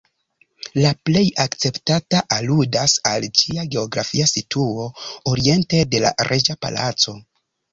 [0.83, 4.89] La plej akceptata aludas al ĝia geografia situo,
[5.35, 7.19] oriente de la Reĝa Palaco.